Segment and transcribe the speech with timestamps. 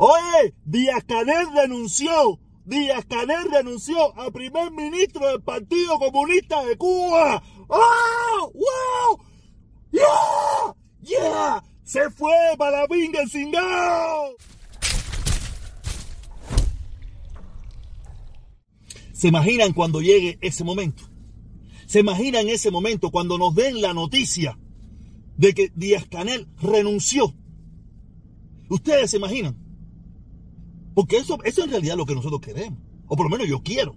[0.00, 2.38] Oye, Díaz Canel renunció.
[2.64, 7.42] Díaz Canel renunció a primer ministro del Partido Comunista de Cuba.
[7.66, 8.52] ¡Oh!
[8.54, 9.18] ¡Wow!
[9.90, 10.76] ¡Yeah!
[11.02, 11.64] ¡Yeah!
[11.82, 14.36] ¡Se fue para la pinga el!
[19.12, 21.02] ¿Se imaginan cuando llegue ese momento?
[21.86, 24.60] ¿Se imaginan ese momento cuando nos den la noticia
[25.36, 27.34] de que Díaz Canel renunció?
[28.68, 29.67] ¿Ustedes se imaginan?
[30.98, 32.80] Porque eso, eso en realidad lo que nosotros queremos.
[33.06, 33.94] O por lo menos yo quiero.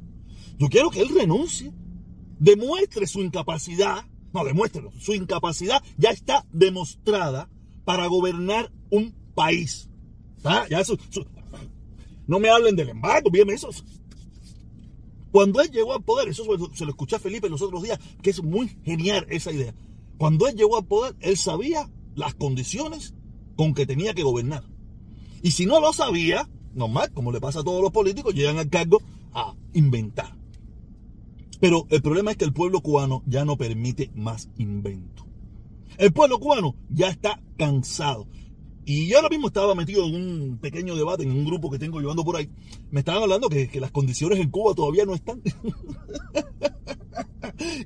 [0.60, 1.74] Yo quiero que él renuncie.
[2.38, 4.06] Demuestre su incapacidad.
[4.32, 4.92] No, demuéstrelo.
[5.00, 7.50] Su incapacidad ya está demostrada
[7.86, 9.90] para gobernar un país.
[10.70, 10.96] Ya eso-
[12.28, 13.70] no me hablen del embargo, bien eso.
[15.32, 16.44] Cuando él llegó al poder, eso
[16.76, 19.74] se lo escuché a Felipe los otros días, que es muy genial esa idea.
[20.20, 23.16] Cuando él llegó al poder, él sabía las condiciones
[23.56, 24.66] con que tenía que gobernar.
[25.42, 28.70] Y si no lo sabía, normal, como le pasa a todos los políticos, llegan al
[28.70, 29.02] cargo
[29.34, 30.36] a inventar.
[31.60, 35.26] Pero el problema es que el pueblo cubano ya no permite más invento.
[35.98, 38.28] El pueblo cubano ya está cansado.
[38.84, 42.00] Y yo ahora mismo estaba metido en un pequeño debate en un grupo que tengo
[42.00, 42.50] llevando por ahí.
[42.90, 45.40] Me estaban hablando que, que las condiciones en Cuba todavía no están.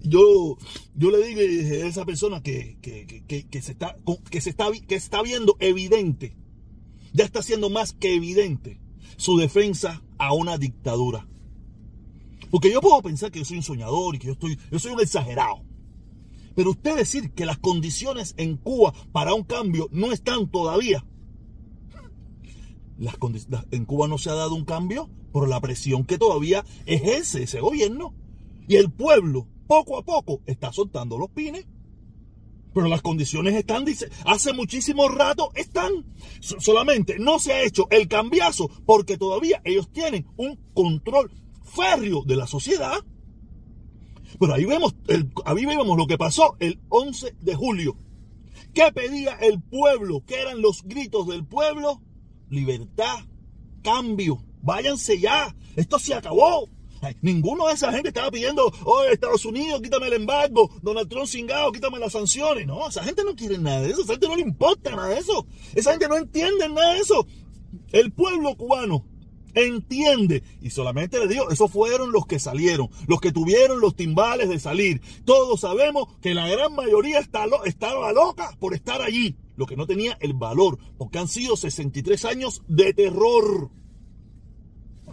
[0.03, 0.57] yo,
[0.95, 3.05] yo le dije a esa persona que, que,
[3.49, 3.97] que- se está,
[4.29, 6.35] que, se está, que está viendo evidente,
[7.15, 8.77] ya está siendo más que evidente
[9.15, 11.25] su defensa a una dictadura.
[12.51, 14.91] Porque yo puedo pensar que yo soy un soñador y que yo, estoy, yo soy
[14.91, 15.63] un exagerado.
[16.55, 21.05] Pero usted decir que las condiciones en Cuba para un cambio no están todavía.
[22.97, 23.15] Las
[23.71, 27.61] en Cuba no se ha dado un cambio por la presión que todavía ejerce ese
[27.61, 28.13] gobierno.
[28.67, 31.65] Y el pueblo, poco a poco, está soltando los pines.
[32.75, 35.91] Pero las condiciones están, dice, hace muchísimo rato están.
[36.41, 41.31] So- solamente no se ha hecho el cambiazo porque todavía ellos tienen un control
[41.63, 42.97] férreo de la sociedad.
[44.37, 44.93] Pero ahí vemos,
[45.45, 47.97] ahí vemos lo que pasó el 11 de julio.
[48.73, 50.21] ¿Qué pedía el pueblo?
[50.27, 52.01] ¿Qué eran los gritos del pueblo?
[52.49, 53.19] Libertad,
[53.83, 56.67] cambio, váyanse ya, esto se acabó.
[57.21, 61.71] Ninguno de esa gente estaba pidiendo, oh, Estados Unidos, quítame el embargo, Donald Trump cingado,
[61.71, 62.65] quítame las sanciones.
[62.67, 65.19] No, esa gente no quiere nada de eso, esa gente no le importa nada de
[65.19, 67.25] eso, esa gente no entiende nada de eso.
[67.91, 69.05] El pueblo cubano
[69.53, 70.43] entiende.
[70.61, 74.59] Y solamente le digo, esos fueron los que salieron, los que tuvieron los timbales de
[74.59, 75.01] salir.
[75.25, 79.35] Todos sabemos que la gran mayoría está lo- estaba loca por estar allí.
[79.55, 83.71] Lo que no tenía el valor, porque han sido 63 años de terror.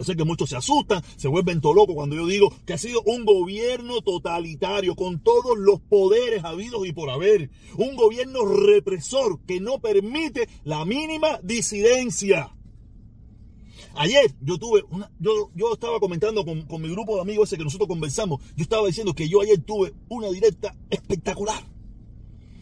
[0.03, 3.25] Que muchos se asustan, se vuelven todo locos cuando yo digo que ha sido un
[3.25, 7.49] gobierno totalitario con todos los poderes habidos y por haber.
[7.77, 12.53] Un gobierno represor que no permite la mínima disidencia.
[13.95, 17.57] Ayer yo tuve una, yo, yo estaba comentando con, con mi grupo de amigos ese
[17.57, 18.41] que nosotros conversamos.
[18.55, 21.63] Yo estaba diciendo que yo ayer tuve una directa espectacular.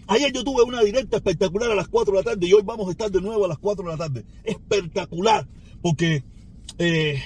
[0.07, 2.87] Ayer yo tuve una directa espectacular a las 4 de la tarde y hoy vamos
[2.87, 4.25] a estar de nuevo a las 4 de la tarde.
[4.43, 5.47] Espectacular.
[5.81, 6.23] Porque
[6.83, 7.23] eh,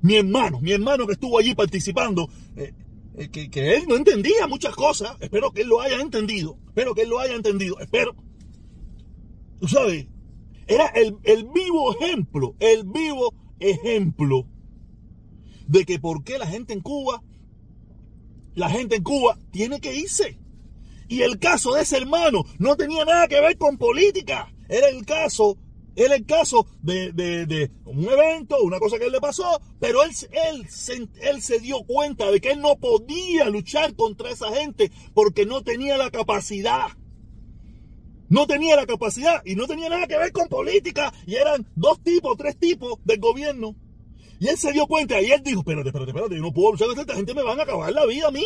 [0.00, 2.72] mi hermano, mi hermano que estuvo allí participando, eh,
[3.18, 5.14] eh, que, él no entendía muchas cosas.
[5.20, 6.56] Espero que él lo haya entendido.
[6.68, 7.78] Espero que él lo haya entendido.
[7.80, 8.16] Espero.
[9.60, 10.06] Tú sabes,
[10.66, 14.46] era el, el vivo ejemplo, el vivo ejemplo
[15.66, 17.22] de que por qué la gente en Cuba,
[18.54, 20.38] la gente en Cuba tiene que irse.
[21.08, 24.50] Y el caso de ese hermano no tenía nada que ver con política.
[24.66, 25.58] Era el caso,
[25.96, 30.10] era el caso de, un evento, una cosa que él le pasó, pero él,
[30.48, 34.90] él, se, él se dio cuenta de que él no podía luchar contra esa gente
[35.14, 36.88] porque no tenía la capacidad.
[38.28, 41.12] No tenía la capacidad y no tenía nada que ver con política.
[41.26, 43.76] Y eran dos tipos, tres tipos del gobierno.
[44.40, 46.88] Y él se dio cuenta y él dijo, espérate, espérate, espérate, yo no puedo luchar
[46.88, 48.44] contra esta gente, me van a acabar la vida a mí.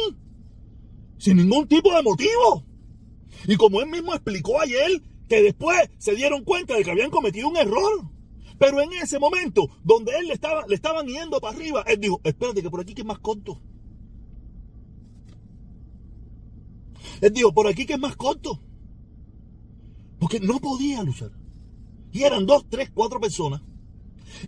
[1.16, 2.64] Sin ningún tipo de motivo.
[3.46, 7.48] Y como él mismo explicó ayer, que después se dieron cuenta de que habían cometido
[7.48, 8.08] un error.
[8.58, 12.20] Pero en ese momento, donde él le, estaba, le estaban yendo para arriba, él dijo,
[12.24, 13.60] espérate que por aquí que es más corto.
[17.20, 18.60] Él dijo, por aquí que es más corto.
[20.18, 21.30] Porque no podía luchar.
[22.12, 23.62] Y eran dos, tres, cuatro personas.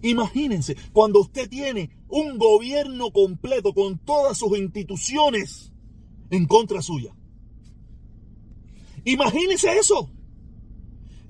[0.02, 5.72] Imagínense, cuando usted tiene un gobierno completo con todas sus instituciones
[6.30, 7.14] en contra suya.
[9.04, 10.10] Imagínense eso.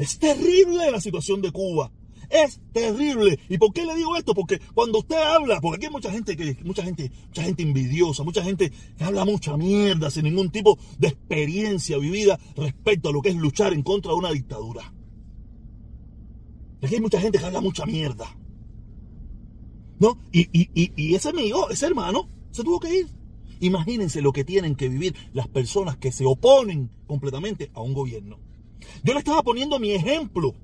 [0.00, 1.93] Es terrible la situación de Cuba.
[2.31, 3.38] Es terrible.
[3.50, 4.32] ¿Y por qué le digo esto?
[4.32, 8.23] Porque cuando usted habla, porque aquí hay mucha gente que, mucha gente, mucha gente envidiosa,
[8.23, 13.20] mucha gente que habla mucha mierda sin ningún tipo de experiencia vivida respecto a lo
[13.20, 14.91] que es luchar en contra de una dictadura.
[16.81, 18.35] Que hay mucha gente que habla mucha mierda.
[19.99, 20.19] ¿No?
[20.32, 23.06] Y, y ese amigo, ese hermano, se tuvo que ir.
[23.61, 28.50] Imagínense lo que tienen que vivir las personas que se oponen completamente a un gobierno.
[29.02, 30.54] Yo le estaba poniendo mi ejemplo.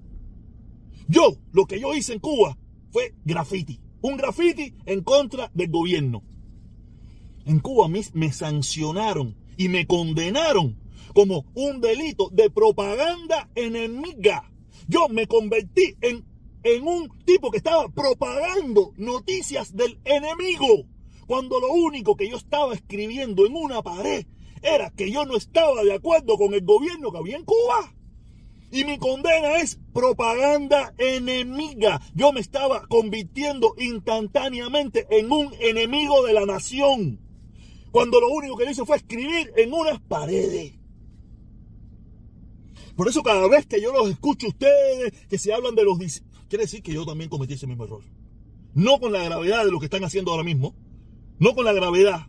[1.09, 2.59] Yo, lo que yo hice en Cuba
[2.91, 3.81] fue graffiti.
[4.01, 6.23] Un graffiti en contra del gobierno.
[7.45, 10.79] En Cuba me sancionaron y me condenaron
[11.15, 14.51] como un delito de propaganda enemiga.
[14.89, 16.25] Yo me convertí en,
[16.63, 20.87] en un tipo que estaba propagando noticias del enemigo
[21.27, 24.27] cuando lo único que yo estaba escribiendo en una pared
[24.63, 27.95] era que yo no estaba de acuerdo con el gobierno que había en Cuba.
[28.71, 32.01] Y mi condena es propaganda enemiga.
[32.15, 37.21] Yo me estaba convirtiendo instantáneamente en un enemigo de la nación.
[37.93, 40.75] Cuando lo único que hice fue escribir en unas paredes.
[42.97, 45.99] Por eso cada vez que yo los escucho ustedes, que se hablan de los...
[46.49, 48.03] Quiere decir que yo también cometí ese mismo error.
[48.75, 50.75] No con la gravedad de lo que están haciendo ahora mismo,
[51.39, 52.27] no con la gravedad.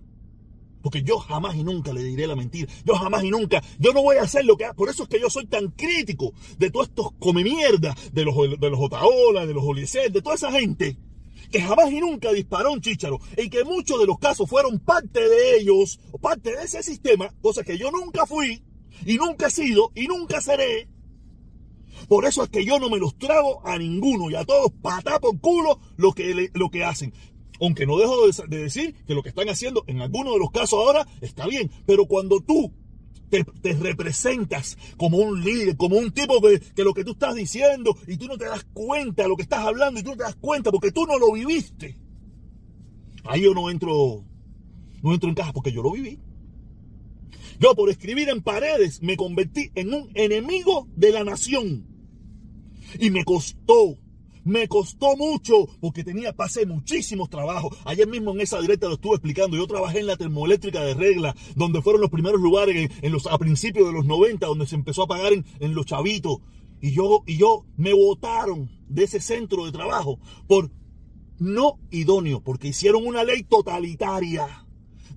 [0.87, 2.71] Porque yo jamás y nunca le diré la mentira.
[2.85, 3.61] Yo jamás y nunca.
[3.77, 4.67] Yo no voy a hacer lo que.
[4.73, 8.33] Por eso es que yo soy tan crítico de todos estos come mierda, de los,
[8.57, 10.97] de los Otaola, de los Olieser, de toda esa gente
[11.51, 15.27] que jamás y nunca disparó un chícharo y que muchos de los casos fueron parte
[15.27, 18.63] de ellos, parte de ese sistema, cosa que yo nunca fui
[19.05, 20.87] y nunca he sido y nunca seré.
[22.07, 25.19] Por eso es que yo no me los trago a ninguno y a todos patá
[25.19, 27.13] por culo lo que, lo que hacen.
[27.59, 30.73] Aunque no dejo de, decir que lo que están haciendo en algunos de los casos
[30.73, 32.71] ahora está bien, pero cuando tú
[33.29, 37.97] te, representas como un líder, como un tipo que, que, lo que tú estás diciendo
[38.07, 40.23] y tú no te das cuenta de lo que estás hablando y tú no te
[40.23, 41.99] das cuenta porque tú no lo viviste.
[43.25, 44.23] Ahí yo no entro,
[45.01, 46.19] no entro en caja porque yo lo viví.
[47.59, 51.87] Yo por escribir en paredes me convertí en un enemigo de la nación.
[52.99, 53.97] Y me costó
[54.47, 57.77] me costó mucho porque tenía, pasé muchísimos trabajos.
[57.83, 59.57] Ayer mismo en esa directa lo estuve explicando.
[59.57, 63.37] Yo trabajé en la termoeléctrica de regla, donde fueron los primeros lugares en, los, a
[63.37, 66.37] principios de los 90, donde se empezó a pagar en, los chavitos.
[66.79, 70.17] Y yo, y yo me votaron de ese centro de trabajo
[70.47, 70.71] por
[71.39, 74.65] no idóneo, porque hicieron una ley totalitaria,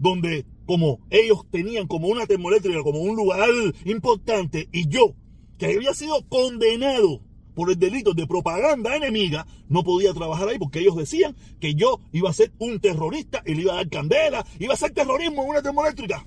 [0.00, 3.49] donde como ellos tenían como una termoeléctrica, como un lugar
[3.85, 5.15] importante, y yo,
[5.56, 10.81] que había sido condenado por el delito de propaganda enemiga, no podía trabajar ahí porque
[10.81, 14.47] ellos decían que yo iba a ser un terrorista y le iba a dar candela,
[14.58, 16.26] iba a hacer terrorismo en una termoeléctrica.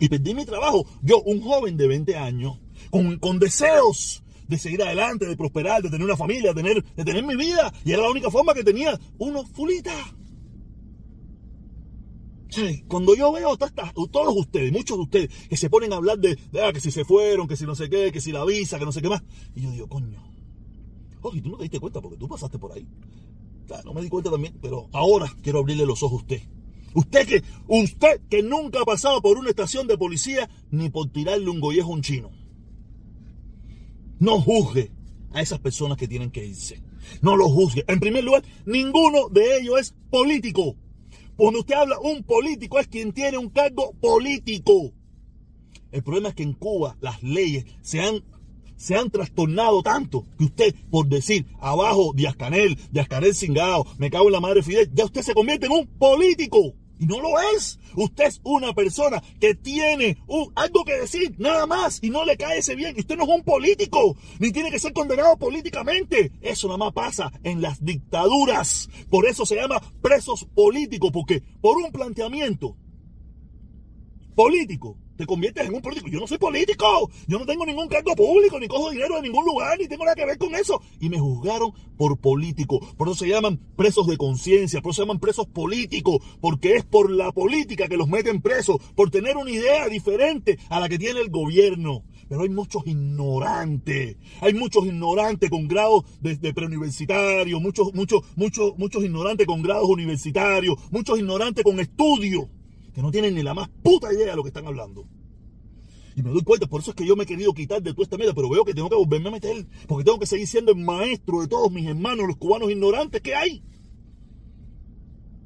[0.00, 0.86] Y perdí mi trabajo.
[1.02, 2.58] Yo, un joven de 20 años,
[2.90, 7.24] con, deseos de seguir adelante, de prosperar, de tener una familia, de tener, de tener
[7.24, 7.72] mi vida.
[7.84, 9.48] Y era la única forma que tenía unos
[12.88, 16.38] Cuando yo veo todos ustedes, muchos de ustedes, que se ponen a hablar de,
[16.72, 18.92] que si se fueron, que si no sé qué, que si la visa, que no
[18.92, 19.22] sé qué más,
[19.54, 20.22] y yo digo, coño,
[21.22, 22.86] oye, tú no te diste cuenta porque tú pasaste por ahí.
[23.84, 26.42] no me di cuenta también, pero ahora quiero abrirle los ojos a usted.
[26.94, 31.50] Usted que, usted que nunca ha pasado por una estación de policía ni por tirarle
[31.50, 32.30] un gollejo a un chino.
[34.20, 34.92] No juzgue
[35.32, 36.82] a esas personas que tienen que irse.
[37.20, 37.84] No los juzgue.
[37.88, 40.76] En primer lugar, ninguno de ellos es político.
[41.36, 44.92] Cuando usted habla, un político es quien tiene un cargo político.
[45.90, 48.22] El problema es que en Cuba las leyes se han,
[48.76, 54.10] se han trastornado tanto que usted, por decir abajo Díaz Canel, Díaz Canel Cingado, me
[54.10, 56.74] cago en la madre Fidel, ya usted se convierte en un político.
[56.98, 57.78] Y no lo es.
[57.96, 60.18] Usted es una persona que tiene
[60.54, 62.96] algo que decir, nada más, y no le cae ese bien.
[62.96, 66.32] Usted no es un político, ni tiene que ser condenado políticamente.
[66.40, 68.88] Eso nada más pasa en las dictaduras.
[69.10, 72.76] Por eso se llama presos políticos, porque por un planteamiento
[74.34, 76.08] político te conviertes en un político.
[76.08, 79.44] Yo no soy político, yo no tengo ningún cargo público, ni cojo dinero de ningún
[79.44, 80.80] lugar, ni tengo nada que ver con eso.
[81.00, 82.80] Y me juzgaron por político.
[82.96, 86.84] Por eso se llaman presos de conciencia, por eso se llaman presos políticos, porque es
[86.84, 90.98] por la política que los meten presos, por tener una idea diferente a la que
[90.98, 92.04] tiene el gobierno.
[92.28, 98.72] Pero hay muchos ignorantes, hay muchos ignorantes con grados de, de preuniversitarios, muchos, muchos, muchos,
[98.78, 102.46] muchos ignorantes con grados universitarios, muchos ignorantes con estudios
[102.94, 105.06] que no tienen ni la más puta idea de lo que están hablando.
[106.16, 108.04] Y me doy cuenta, por eso es que yo me he querido quitar de toda
[108.04, 110.70] esta mierda, pero veo que tengo que volverme a meter, porque tengo que seguir siendo
[110.70, 113.62] el maestro de todos mis hermanos, los cubanos ignorantes que hay.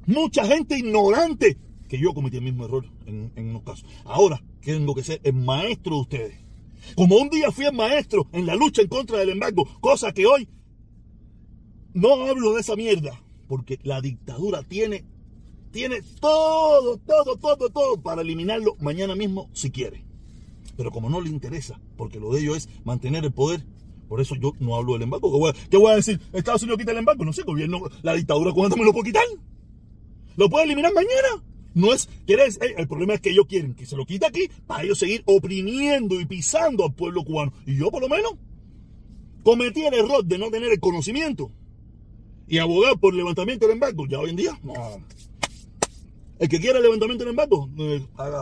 [0.05, 3.89] Mucha gente ignorante, que yo cometí el mismo error en, en unos casos.
[4.05, 6.39] Ahora tengo que ser el maestro de ustedes.
[6.95, 10.27] Como un día fui el maestro en la lucha en contra del embargo, cosa que
[10.27, 10.47] hoy
[11.93, 15.03] no hablo de esa mierda, porque la dictadura tiene
[15.71, 20.03] tiene todo, todo, todo, todo para eliminarlo mañana mismo si quiere.
[20.77, 23.65] Pero como no le interesa, porque lo de ellos es mantener el poder,
[24.07, 25.29] Por eso yo no hablo del embargo.
[25.69, 26.19] ¿Qué voy, a, decir?
[26.33, 27.23] Estados Unidos quita el embargo.
[27.25, 29.25] No sé, gobierno, la dictadura cubana me lo puede quitar.
[30.35, 31.43] Lo puede eliminar mañana.
[31.75, 32.57] No es, ¿quieres?
[32.61, 36.19] el problema es que ellos quieren que se lo quite aquí para ellos seguir oprimiendo
[36.19, 37.53] y pisando al pueblo cubano.
[37.67, 38.33] Y yo por lo menos
[39.43, 41.51] cometí el error de no tener el conocimiento
[42.47, 44.07] y abogar por el levantamiento del embargo.
[44.07, 44.73] Ya hoy en día, no.
[46.39, 48.01] El que quiera el levantamiento del embargo, eh,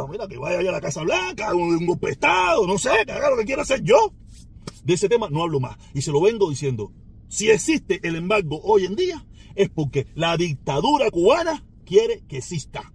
[0.10, 3.32] mira, que vaya a la Casa Blanca, un, golpe de Estado, no sé, que haga
[3.32, 4.14] lo que quiera hacer yo.
[4.84, 5.78] De ese tema no hablo más.
[5.96, 6.94] Y se lo vengo diciendo.
[7.28, 9.26] Si existe el embargo hoy en día,
[9.56, 12.94] es porque la dictadura cubana quiere que exista.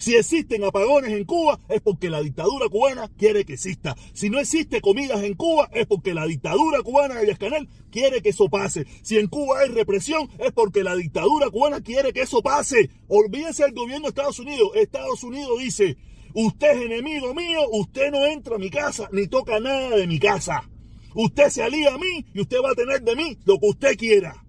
[0.00, 3.94] Si existen apagones en Cuba es porque la dictadura cubana quiere que exista.
[4.14, 8.30] Si no existe comidas en Cuba es porque la dictadura cubana de Canel quiere que
[8.30, 8.86] eso pase.
[9.02, 12.88] Si en Cuba hay represión es porque la dictadura cubana quiere que eso pase.
[13.08, 14.70] Olvídese del gobierno de Estados Unidos.
[14.74, 15.98] Estados Unidos dice,
[16.32, 20.18] usted es enemigo mío, usted no entra a mi casa ni toca nada de mi
[20.18, 20.66] casa.
[21.14, 23.96] Usted se alía a mí y usted va a tener de mí lo que usted
[23.98, 24.46] quiera.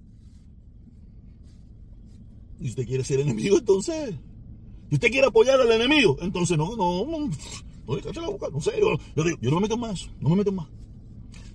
[2.61, 4.15] ¿Y usted quiere ser enemigo entonces?
[4.91, 7.29] Y usted quiere apoyar al enemigo, entonces no, no, no,
[7.87, 10.67] no, sé, yo, yo, digo, yo no me meto más, no me meto más.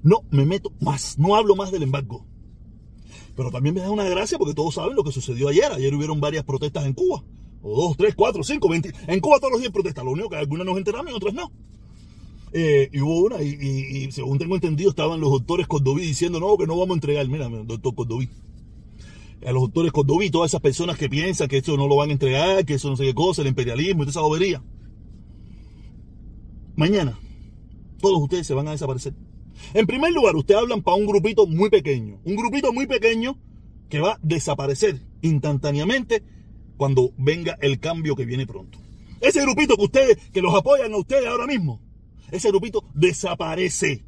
[0.02, 2.24] No me meto más, no hablo más del embargo.
[3.34, 5.70] Pero también me da una gracia porque todos saben lo que sucedió ayer.
[5.72, 7.22] Ayer hubieron varias protestas en Cuba.
[7.60, 8.92] O dos, tres, cuatro, cinco, veinte.
[9.06, 10.04] En Cuba todos los días protestas.
[10.04, 11.50] Lo único que algunas nos enteramos y otras no.
[12.52, 16.66] Eh, y hubo una, y, según tengo entendido, estaban los doctores Cordoví diciendo, no, que
[16.66, 17.28] no vamos a entregar.
[17.28, 18.28] Mira, doctor Cordoví
[19.44, 22.12] a los doctores Cordoví, todas esas personas que piensan que esto no lo van a
[22.12, 24.62] entregar, que eso no sé qué cosa, el imperialismo y toda esa bobería.
[26.74, 27.18] Mañana,
[28.00, 29.14] todos ustedes se van a desaparecer.
[29.74, 33.38] En primer lugar, ustedes hablan para un grupito muy pequeño, un grupito muy pequeño
[33.88, 36.22] que va a desaparecer instantáneamente
[36.76, 38.78] cuando venga el cambio que viene pronto.
[39.20, 41.80] Ese grupito que ustedes, que los apoyan a ustedes ahora mismo,
[42.30, 44.04] ese grupito desaparece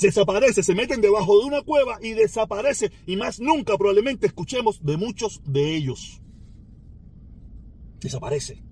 [0.00, 4.96] desaparece, se meten debajo de una cueva y desaparece y más nunca probablemente escuchemos de
[4.96, 6.20] muchos de ellos.
[8.00, 8.62] Desaparece.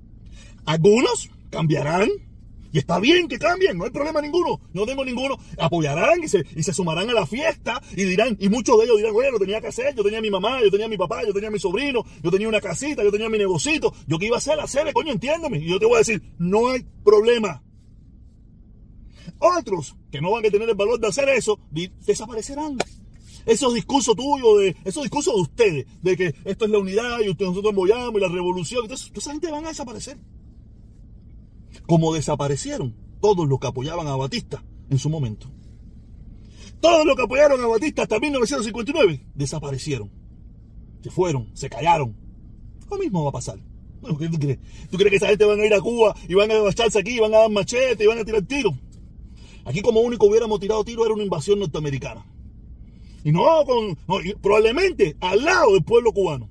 [0.64, 2.08] Algunos cambiarán
[2.74, 5.38] y está bien que cambien, no hay problema ninguno, no tengo ninguno.
[5.58, 8.96] Apoyarán y se, y se sumarán a la fiesta y dirán, y muchos de ellos
[8.96, 11.32] dirán, bueno, lo tenía que hacer, yo tenía mi mamá, yo tenía mi papá, yo
[11.32, 14.38] tenía mi sobrino, yo tenía una casita, yo tenía mi negocito, yo qué iba a
[14.38, 15.58] hacer, hacer, coño, entiéndeme.
[15.58, 17.62] Y yo te voy a decir, no hay problema.
[19.38, 21.58] Otros que no van a tener el valor de hacer eso,
[22.06, 22.78] desaparecerán.
[23.46, 27.72] Esos discursos tuyos, esos discursos de ustedes, de que esto es la unidad y nosotros
[27.72, 30.18] apoyamos y la revolución, toda esa gente van a desaparecer.
[31.86, 35.50] Como desaparecieron todos los que apoyaban a Batista en su momento.
[36.80, 40.10] Todos los que apoyaron a Batista hasta 1959 desaparecieron.
[41.02, 42.16] Se fueron, se callaron.
[42.90, 43.58] Lo mismo va a pasar.
[44.18, 44.58] ¿Qué tú crees?
[44.90, 47.16] ¿Tú crees que esa gente van a ir a Cuba y van a agacharse aquí,
[47.16, 48.74] y van a dar machete y van a tirar tiros?
[49.64, 52.24] Aquí como único hubiéramos tirado tiro era una invasión norteamericana.
[53.24, 53.96] Y no, con,
[54.40, 56.50] probablemente al lado del pueblo cubano.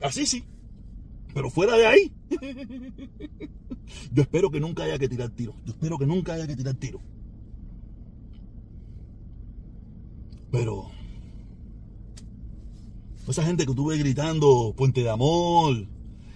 [0.00, 0.44] Así sí.
[1.34, 2.12] Pero fuera de ahí.
[4.12, 5.54] Yo espero que nunca haya que tirar tiro.
[5.64, 7.00] Yo espero que nunca haya que tirar tiro.
[10.50, 10.90] Pero
[13.28, 15.86] esa gente que tuve gritando Puente de Amor,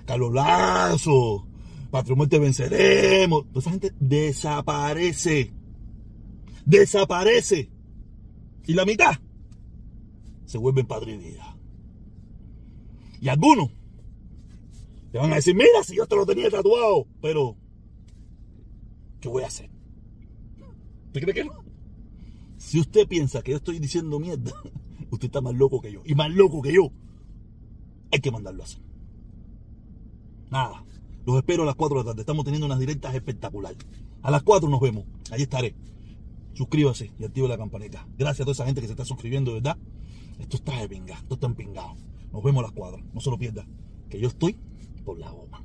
[0.07, 1.47] Carlos Lazo,
[1.95, 3.47] Patria muerte venceremos.
[3.51, 5.53] Toda esa gente desaparece.
[6.67, 7.71] Desaparece.
[8.67, 9.13] Y la mitad
[10.45, 11.57] se vuelven padre vida.
[13.21, 13.71] Y algunos
[15.13, 17.57] te van a decir, mira, si yo te lo tenía tatuado, pero
[19.21, 19.71] ¿qué voy a hacer?
[21.07, 21.65] ¿Usted cree que no?
[22.57, 24.53] Si usted piensa que yo estoy diciendo mierda,
[25.13, 26.03] usted está más loco que yo.
[26.05, 26.91] Y más loco que yo,
[28.11, 28.83] hay que mandarlo a hacer.
[30.51, 30.85] Nada.
[31.27, 32.21] Los espero a las 4 de la tarde.
[32.21, 33.79] Estamos teniendo unas directas espectaculares.
[34.23, 35.05] A las 4 nos vemos.
[35.31, 35.75] Allí estaré.
[36.53, 38.07] Suscríbase y active la campanita.
[38.19, 39.77] Gracias a toda esa gente que se está suscribiendo, ¿verdad?
[40.39, 41.15] Esto está de pinga.
[41.15, 41.97] Esto está empingado.
[42.33, 43.03] Nos vemos a las 4.
[43.13, 43.67] No se lo pierda.
[44.11, 44.57] Que yo estoy
[45.05, 45.65] por la goma.